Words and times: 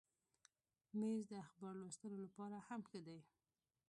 مېز 0.97 1.19
د 1.29 1.31
اخبار 1.45 1.73
لوستلو 1.81 2.17
لپاره 2.25 2.57
هم 2.67 2.81
ښه 2.89 2.99
دی. 3.07 3.19